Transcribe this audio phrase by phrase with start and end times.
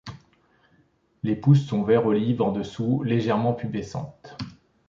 [1.21, 4.35] Les pousses sont vert olive en dessous, légèrement pubescentes.